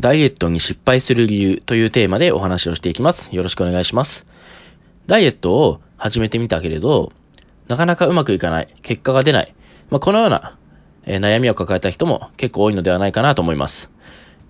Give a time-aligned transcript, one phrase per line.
[0.00, 3.34] ダイエットに失敗する理由というテーマでお話をしていきます。
[3.34, 4.26] よろしくお願いします。
[5.06, 7.12] ダイエットを始めてみたけれど、
[7.68, 9.54] なかなかうまくいかない、結果が出ない、
[9.90, 10.58] まあ、このような、
[11.04, 13.90] えー、悩みを抱えた人も結構多いのではないかなと思います。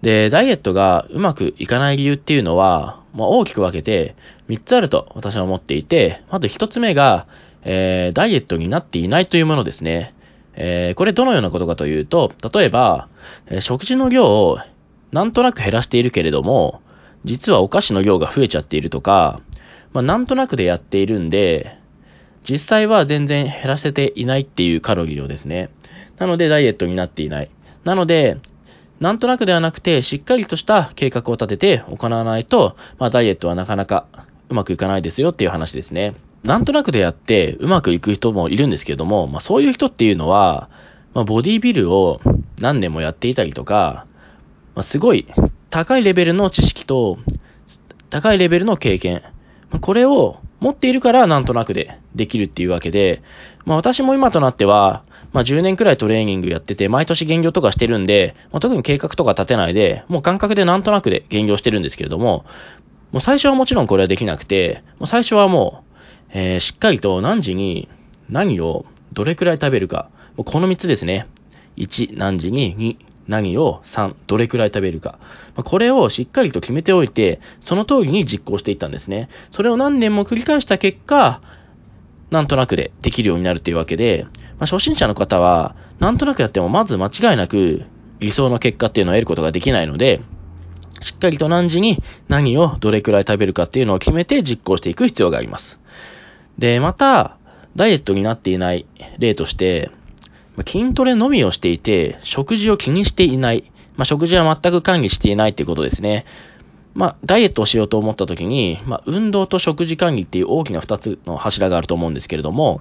[0.01, 4.17] で、ダイエットがうまくいかない理由っていうのは、まあ、大きく分けて
[4.49, 7.27] 3つあると私は思っていて、まず1つ目が、
[7.63, 10.15] えー、ダイエットになっていないというものですね。
[10.57, 13.09] えー、これどのようなことかというと、例えば、
[13.49, 14.59] え、食事の量を
[15.15, 16.83] なんとなく減らしているけれども、
[17.25, 19.41] 実はお菓子の量が増えちゃっているとか、
[19.93, 21.79] まあ、なんとなくでやっているんで、
[22.43, 25.71] 実際は全然減らせていないっていうカロリーをですね。
[26.19, 27.51] なのでダイエットになっていない。
[27.85, 28.38] なので、
[28.98, 34.07] なんとなくではなくて、しっかりとした計画を立てて行わないと、まあ、ダイエットはなかなか
[34.49, 36.16] うまくいかないですよっていう話ですね。
[36.43, 40.69] なんとなくでやってうまくいく人もいるんですけども、まあ、そういう人っていうのは、
[41.15, 42.21] まあ、ボディビルを
[42.59, 44.07] 何年もやっていたりとか、
[44.74, 45.27] まあ、すごい
[45.70, 47.19] 高いレベルの知識と
[48.10, 49.23] 高いレベルの経験、
[49.80, 53.23] これを持っているからなんとなくでできるっていうわけで、
[53.65, 62.45] まあ私も今となっては、まあ10年くらいトレーニングやってて、毎年減量とかしてるんで、まあ、特に計画とか立てないで、もう感覚でなんとなくで減量してるんですけれども、
[63.10, 67.88] もう最初はもちろんこれはできなくて、もう最初はもう、えー、しっかりと何時に
[68.28, 71.27] 何をどれくらい食べるか、もうこの3つですね。
[71.77, 72.97] 1、何時に、2、
[73.28, 75.19] 何を3、どれくらい食べるか。
[75.56, 79.28] これをしっかりと決めておいて、その通りに実行していったんですね。
[79.50, 81.41] それを何年も繰り返した結果、
[82.31, 84.27] なんとなくでできるようになるというわけで、
[84.59, 87.84] まあ、初心者の方は、なんとなくやってもまず間違いなく
[88.21, 90.21] 理想の結果っていうのを得ることができないので、
[91.00, 95.81] しっかりと何時に何をどれくらい食べるかっていうのを決めて実行していく必要があります。
[96.59, 97.37] で、また、
[97.77, 98.87] ダイエットになっていない
[99.19, 99.91] 例として、
[100.62, 103.72] 筋トレのみをしていて、食事を気にしていない。
[103.97, 106.25] まあ、食事は全く管理していないっていうことですね。
[106.94, 112.81] まあ、ダイエットをしようと思った時に、まあ、運動と食事管理っていう大きな2つの柱があると思うんですけれども、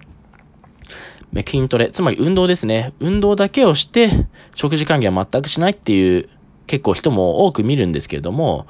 [1.48, 2.94] 筋トレ、つまり運動ですね。
[3.00, 6.30] 運動だけをして、食事管理は全くしないっていう
[6.68, 8.68] 結構人も多く見るんですけれども、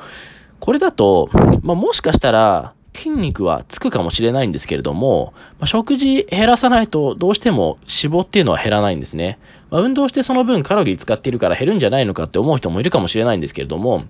[0.62, 1.30] これだと、
[1.62, 9.40] まあ、もしかしたら、筋肉はつくかもしれないんですけれども、まあ、食事減らさないとどうしても脂肪っていうのは減らないんですね。
[9.70, 14.06] まあ、運動してその分カロリー使っているから減るんじゃないのかって思う人もいるかもしれないんですけれども、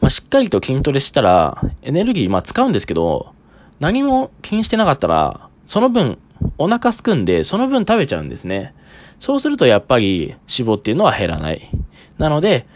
[0.00, 3.34] まあ、しっかりと筋トレしたらエネルギーまあ使うんですけど、
[3.78, 6.18] 何も気にしてなかったら、その分
[6.58, 8.74] お腹すくんでその分食べちゃうんですね。
[9.20, 11.70] そうするとやっぱり脂肪っていうのは減らない。
[12.18, 12.66] なので、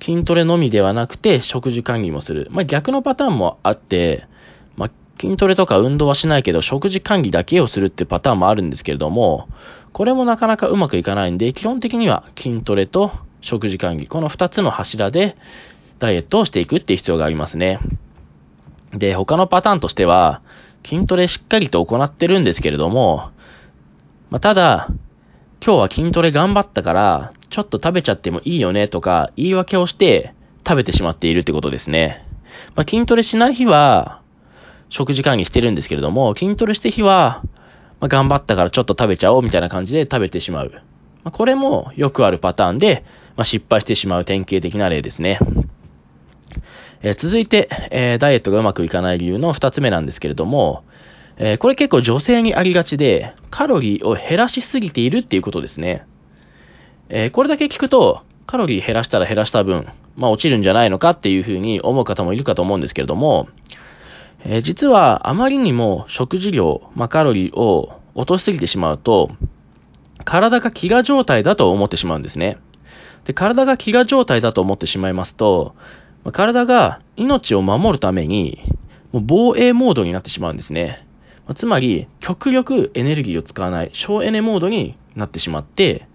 [0.00, 2.48] 筋トレのみではなくて食事管理もする。
[2.50, 4.26] まあ、逆のパターンもあって、
[5.20, 9.48] 筋トレとか運動はしないけど食事管理だけをするっていうパターンもあるんですけれども、
[9.92, 15.36] これもなかなかうまくいかないんで、基本的には筋トレと食事管理、この2つの柱で
[15.98, 17.80] ダイエットをしていくっていう必要がありますね。
[18.94, 20.40] で、他のパターンとしては、
[20.84, 23.30] 筋トレしっかりと行ってるんですけれども、
[24.30, 24.88] まあ、ただ、
[25.64, 30.32] 今日は筋トレ頑張ったから、ちょっと食べちゃってもいいよねとか、言い訳をして
[30.66, 32.24] 食べてしまっているってことですね。
[32.74, 34.19] まあ、筋トレしない日は、
[34.90, 37.42] 食事管理してるんですけれども、筋トレして日は、
[38.00, 40.70] まあ、頑張ったからちょっと食べちゃおうみたいな感じで食べてしまう。
[40.72, 40.80] ま
[41.26, 43.04] あ、これもよくあるパターンで、
[43.36, 45.38] まあ、失敗してしまう典型的な例ですね。
[47.02, 50.82] えー、続いて、えー、ダイエットがうまくいかない理由の二つ目なんですけれども、
[51.36, 56.04] えー、これ結構女性にありがちで、カロリーを減らしすぎているっていうことですね。
[57.08, 59.86] え、これだけ聞くと、カロリー減らしたら減らした分、
[60.16, 63.48] まあ落ちるんじゃないのかっていうふうに思う方もいるかと思うんですけれども、
[64.44, 69.30] えー、実はあまりにも食事量、まあ、カロリーを落としすぎてしまうと、
[70.24, 72.56] 体が飢餓状態だと思ってしまうんですね。
[73.24, 75.74] で、体が飢餓状態だと思ってしまいますと、
[76.24, 78.60] まあ、体が命を守るために、
[79.12, 81.06] もう防衛モードになってしまうんですね。
[81.46, 86.06] まあ、つまり、極力エネルギーを使わない省エネモードになってしまって、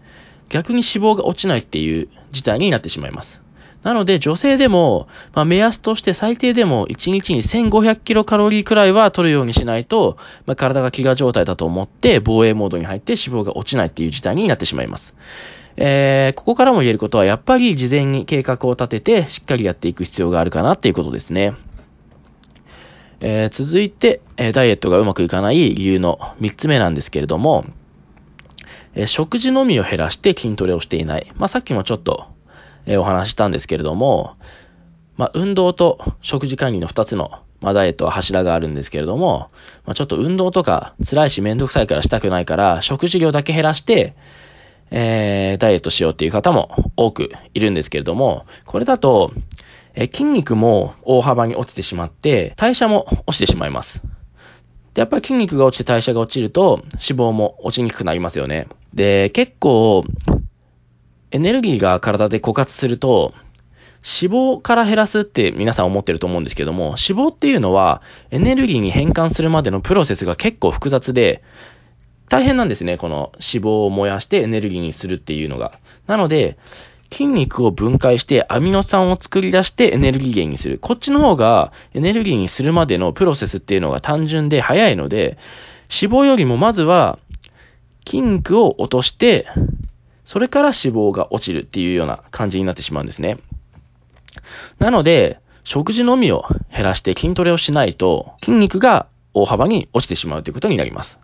[0.49, 3.44] 逆に脂肪が落ちないっていう事態になってしまいます。
[3.85, 10.17] なので、女性でも、まあ、目安として最低でも1日に1500キロカロリーくらいは取るようにしないと、
[10.47, 15.13] まあ、体が飢餓状態だと思って防衛モードに入って脂肪が落ちないっていう事態になってしまいます。
[15.77, 21.53] えー、ここからも言えることは、やっぱり事前に計画を立てて、しっかりやっていく必要があるかなっていうことですね。
[23.19, 27.65] えー、続いて、え、ダイエットがうまくいかない理由の3つ目なんですけれども、
[28.95, 31.31] え食事のみを減らして筋トレをしていない。
[31.35, 32.34] まあ、さっきもちょっと、
[32.85, 34.35] えお話したんですけれども、
[35.17, 39.49] まあ、運動と食事管理の2つの、まあ、ダイエットは柱があるんですけれども、
[39.85, 44.15] まあ、ちょっと運動とか辛いしめんどくさいからしたくないから、食事量だけ減らして、
[44.91, 49.31] えー、ダイエットしようっていう方も多くいるんですけれども、これだと、
[49.97, 54.03] え筋肉も大幅に落ちてしまって、代謝も落ちてしまいます。
[54.93, 58.67] で、やっぱり筋肉が落ちて代謝が落ちると、脂肪も落ちにくくなりますよね。
[58.93, 60.03] で、結構、
[61.31, 63.33] エネルギーが体で枯渇すると、
[64.05, 71.43] 脂肪から減らすって皆さん思ってると思うんですけども、脂肪っていうのはエネルギーに変換するまでのプロセスが結構複雑で、
[72.29, 72.97] 大変なんですね。
[72.97, 75.79] この脂肪を燃やしてエネルギーにするっていうのが。
[76.07, 76.57] なので、
[77.11, 80.79] 筋肉を分解してアミノ酸を作り出してエネルギー源にする。
[80.79, 85.37] こっちの方がエネルギーにするまでのプロセスっていうのが単純で早いので、
[85.89, 87.19] 脂肪よりもまずは
[88.05, 89.47] 筋肉を落として、
[90.25, 93.37] それから脂肪が落ちるっていうような感じになってしまうんですね。
[94.79, 101.19] なので、食事のみを減らして筋トレをしないと、筋肉が大幅に落ちてしまうということになります。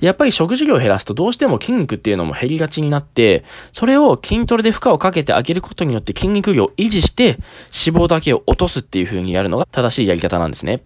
[0.00, 7.38] やっぱり食事量を減らすとどうしても筋肉っていうのも減りがちになって、それを筋トレで負荷をかけてあげることによって筋肉量を維持して
[7.86, 10.82] 脂肪だけを落とすっていう風にやるのが正しいやり方なんですね。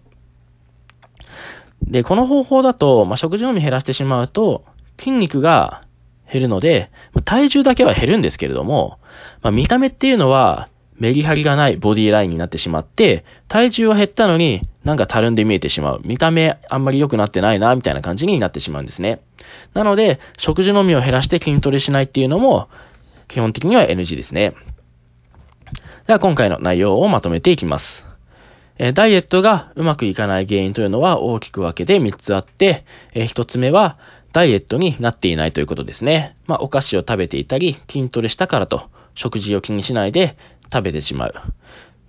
[1.83, 4.65] で、この方法だと、まあ、食事のみ減らしてしまうと
[4.97, 5.83] 筋肉が
[6.33, 8.99] 減るのでま、体重だけは減るんですけれども、
[9.43, 16.01] まあ、見た目っていうのはメリハリがないボディラインになってしまって、体重は減ったのになんかたるんで見えてしまう。
[16.03, 19.21] 見た目あんまり良くなってないな、みたいな感じになってしまうんですね。
[19.73, 22.69] なので、食事のみを減らして筋トレしないっていうのも、
[23.27, 24.53] 基本的には NG ですね。
[26.07, 28.05] では今回の内容をまとめていきます。
[28.77, 33.97] えダイエットがうまくいかない原因というのは大きく分けて3つあって、え1つ目は
[34.33, 36.35] ダイエットになっていないということですね。
[36.47, 40.35] まあ、お菓子を食べていたり、筋トレしたからと食事を気にしないで
[40.73, 41.33] 食べてしまう。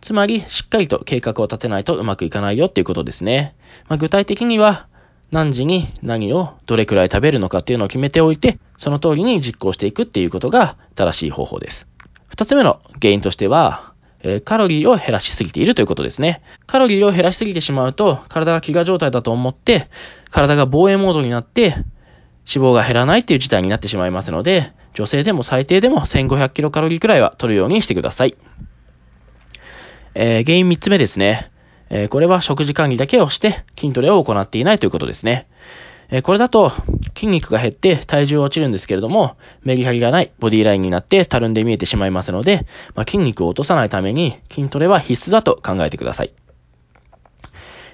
[0.00, 3.54] つまり、しっかりと計画を立てないとうまくいかないよっていうことですね。
[3.88, 4.86] まあ、具体的には、
[5.30, 11.86] 何時に何をどれくらい食べるのかっていうのを決めておいて、その通りに実行していくっていうことが正しい方法です。
[12.28, 13.92] 二つ目の原因としては、
[14.22, 16.42] えカロリーを減らしすぎているということですね。
[16.66, 19.88] カロリーを減らしすぎてしまうと、体が飢餓状態だと思って、
[20.30, 21.76] 体が防衛モードになって、
[22.46, 28.36] 脂肪が減らないっていう事態になってしまいますので、女性でも最低でも1500キロカロリーくらいは取るようにしてください。
[30.14, 31.50] えー、原因3つ目ですね。
[31.90, 35.48] えー、これは食事管理だけをして筋トレを行っていないということですね。
[36.10, 36.70] えー、これだと
[37.14, 46.32] 筋肉が減って体重が落ちるんですけれども、メリハリがないボディラインになってたるんで見えてしまいますので、まあ、筋肉を落とさないために筋トレは必須だと考えてください。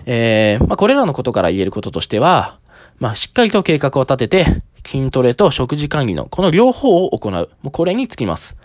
[0.06, 2.58] えー、まあ、これらのことから言えることとしては、
[3.00, 7.32] まあ、しっかりと計画を立てて、筋トレと食事管理のこの両方を行う。
[7.32, 8.56] もうこれにつきます。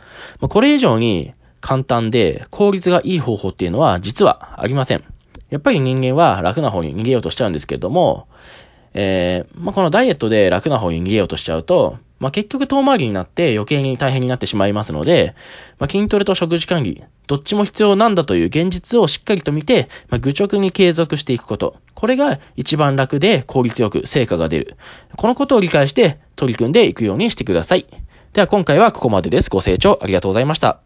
[0.42, 5.04] もう、これ以上に簡単で効率がいい方法っていうのは実はありません。
[5.50, 8.28] やっぱり人間は楽な方に逃げようとしちゃうんですけれども、
[8.98, 15.36] えー、まあ、このダイエットで楽な方に逃げようとしちゃうと、まあ、結局遠回りになって余計に大変になってしまいますので、
[15.80, 21.76] まあ、筋トレと食事管理、どっちも必要なんだという現実をしっかりと見て、まあ、愚直に継続していくこと。
[21.94, 24.78] これが一番楽で効率よく成果が出る。
[25.18, 27.86] このことを理解して取り組んでいくようにしてください。
[28.32, 29.50] では今回はここまでです。
[29.50, 30.85] ご清聴ありがとうございました。